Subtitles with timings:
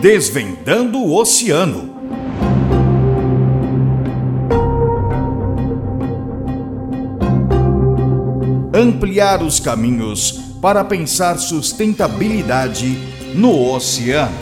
[0.00, 1.98] Desvendando o Oceano.
[8.72, 12.96] Ampliar os caminhos para pensar sustentabilidade
[13.34, 14.32] no oceano.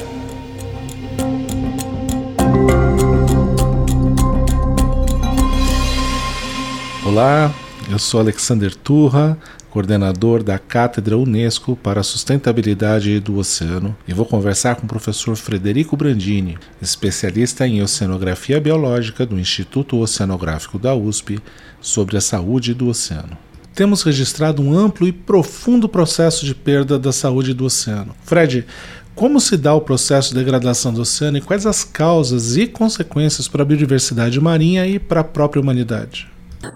[7.07, 7.51] Olá,
[7.89, 9.39] eu sou Alexander Turra,
[9.71, 15.37] coordenador da Cátedra Unesco para a Sustentabilidade do Oceano, e vou conversar com o professor
[15.37, 21.39] Frederico Brandini, especialista em oceanografia biológica do Instituto Oceanográfico da USP,
[21.81, 23.39] sobre a saúde do oceano.
[23.75, 28.17] Temos registrado um amplo e profundo processo de perda da saúde do oceano.
[28.25, 28.67] Fred,
[29.15, 33.47] como se dá o processo de degradação do oceano e quais as causas e consequências
[33.47, 36.29] para a biodiversidade marinha e para a própria humanidade?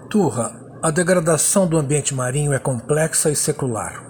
[0.09, 4.03] Turra, a degradação do ambiente marinho é complexa e secular.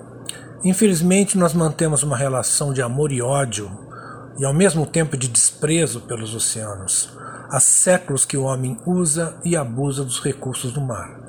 [0.63, 3.69] Infelizmente, nós mantemos uma relação de amor e ódio
[4.39, 7.09] e ao mesmo tempo de desprezo pelos oceanos.
[7.49, 11.19] Há séculos que o homem usa e abusa dos recursos do mar.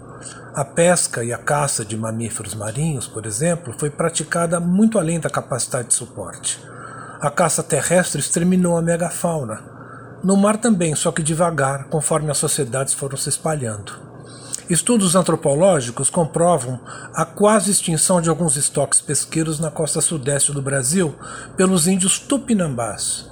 [0.55, 5.29] A pesca e a caça de mamíferos marinhos, por exemplo, foi praticada muito além da
[5.29, 6.63] capacidade de suporte.
[7.21, 9.61] A caça terrestre exterminou a megafauna.
[10.23, 14.12] No mar também, só que devagar, conforme as sociedades foram se espalhando.
[14.71, 16.81] Estudos antropológicos comprovam
[17.13, 21.15] a quase extinção de alguns estoques pesqueiros na costa sudeste do Brasil
[21.57, 23.29] pelos índios tupinambás.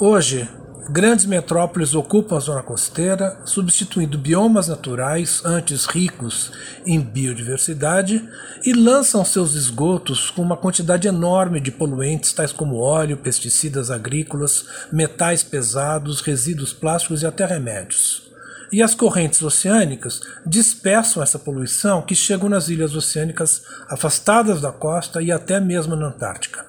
[0.00, 0.48] Hoje,
[0.90, 6.50] grandes metrópoles ocupam a zona costeira, substituindo biomas naturais antes ricos
[6.84, 8.28] em biodiversidade
[8.64, 14.66] e lançam seus esgotos com uma quantidade enorme de poluentes tais como óleo, pesticidas agrícolas,
[14.92, 18.31] metais pesados, resíduos plásticos e até remédios
[18.72, 25.20] e as correntes oceânicas dispersam essa poluição que chegam nas ilhas oceânicas afastadas da costa
[25.20, 26.64] e até mesmo na Antártica.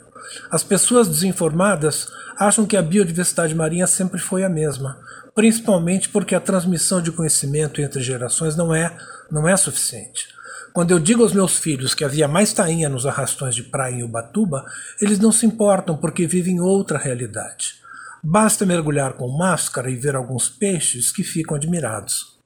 [0.51, 4.99] As pessoas desinformadas acham que a biodiversidade marinha sempre foi a mesma,
[5.33, 8.95] principalmente porque a transmissão de conhecimento entre gerações não é,
[9.31, 10.27] não é suficiente.
[10.73, 14.03] Quando eu digo aos meus filhos que havia mais tainha nos arrastões de praia em
[14.03, 14.65] Ubatuba,
[14.99, 17.82] eles não se importam porque vivem outra realidade.
[18.25, 22.37] Basta mergulhar com máscara e ver alguns peixes que ficam admirados.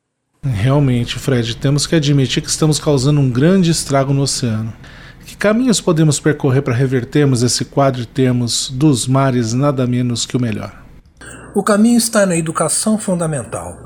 [0.43, 4.73] Realmente, Fred, temos que admitir que estamos causando um grande estrago no oceano.
[5.23, 10.35] Que caminhos podemos percorrer para revertermos esse quadro e termos dos mares nada menos que
[10.35, 10.83] o melhor?
[11.53, 13.77] O caminho está na educação fundamental.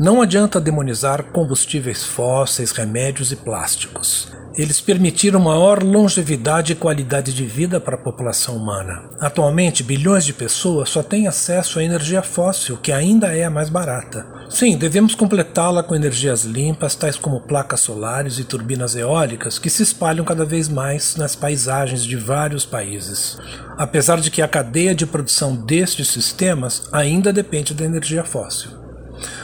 [0.00, 4.32] Não adianta demonizar combustíveis fósseis, remédios e plásticos.
[4.58, 9.08] Eles permitiram maior longevidade e qualidade de vida para a população humana.
[9.20, 13.68] Atualmente, bilhões de pessoas só têm acesso à energia fóssil, que ainda é a mais
[13.68, 14.26] barata.
[14.50, 19.84] Sim, devemos completá-la com energias limpas, tais como placas solares e turbinas eólicas, que se
[19.84, 23.38] espalham cada vez mais nas paisagens de vários países.
[23.76, 28.72] Apesar de que a cadeia de produção destes sistemas ainda depende da energia fóssil.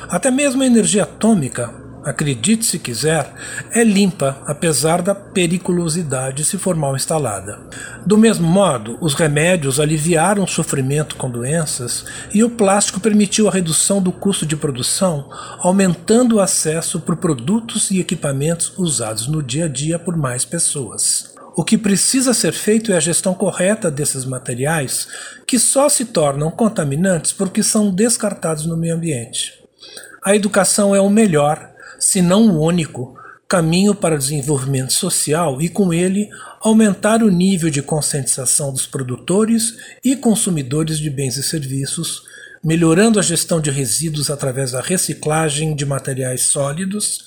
[0.08, 3.32] Até mesmo a energia atômica acredite se quiser,
[3.72, 7.58] é limpa, apesar da periculosidade se for mal instalada.
[8.06, 13.52] Do mesmo modo, os remédios aliviaram o sofrimento com doenças e o plástico permitiu a
[13.52, 15.28] redução do custo de produção,
[15.58, 21.34] aumentando o acesso por produtos e equipamentos usados no dia a dia por mais pessoas.
[21.56, 25.06] O que precisa ser feito é a gestão correta desses materiais,
[25.46, 29.52] que só se tornam contaminantes porque são descartados no meio ambiente.
[30.24, 31.73] A educação é o melhor
[32.04, 36.28] se não o único, caminho para o desenvolvimento social e, com ele,
[36.60, 42.22] aumentar o nível de conscientização dos produtores e consumidores de bens e serviços,
[42.62, 47.24] melhorando a gestão de resíduos através da reciclagem de materiais sólidos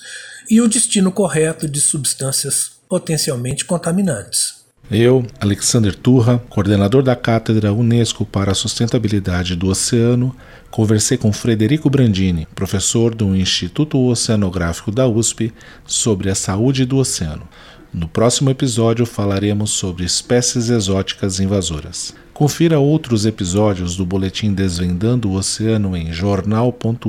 [0.48, 4.67] e o destino correto de substâncias potencialmente contaminantes.
[4.90, 10.34] Eu, Alexander Turra, coordenador da Cátedra Unesco para a Sustentabilidade do Oceano,
[10.70, 15.52] conversei com Frederico Brandini, professor do Instituto Oceanográfico da USP,
[15.86, 17.46] sobre a saúde do oceano.
[17.92, 22.14] No próximo episódio falaremos sobre espécies exóticas invasoras.
[22.32, 27.06] Confira outros episódios do Boletim Desvendando o Oceano em jornal.usp.br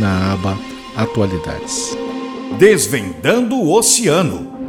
[0.00, 0.56] na aba
[0.94, 1.96] Atualidades.
[2.58, 4.61] Desvendando o Oceano.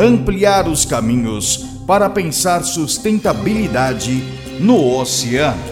[0.00, 4.24] Ampliar os caminhos para pensar sustentabilidade
[4.58, 5.69] no oceano.